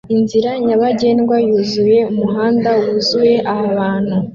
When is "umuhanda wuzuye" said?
2.11-3.35